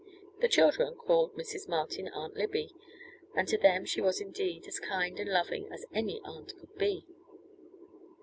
The 0.39 0.47
children 0.47 0.95
called 0.95 1.35
Mrs. 1.35 1.69
Martin, 1.69 2.07
Aunt 2.07 2.33
Libby, 2.35 2.73
and 3.35 3.47
to 3.47 3.55
them 3.55 3.85
she 3.85 4.01
was 4.01 4.19
indeed 4.19 4.65
as 4.65 4.79
kind 4.79 5.19
and 5.19 5.31
loving 5.31 5.71
as 5.71 5.85
any 5.93 6.19
aunt 6.25 6.57
could 6.57 6.75
be. 6.75 7.05